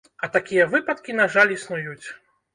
[0.27, 2.07] А такія выпадкі, на жаль, існуюць.